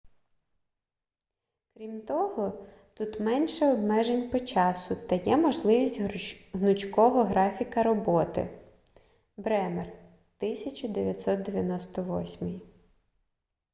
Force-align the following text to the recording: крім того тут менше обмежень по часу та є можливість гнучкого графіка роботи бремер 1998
крім 1.73 2.01
того 2.01 2.65
тут 2.93 3.19
менше 3.19 3.73
обмежень 3.73 4.29
по 4.29 4.39
часу 4.39 4.95
та 4.95 5.15
є 5.15 5.37
можливість 5.37 6.01
гнучкого 6.55 7.23
графіка 7.23 7.83
роботи 7.83 8.49
бремер 9.37 9.87
1998 9.87 12.61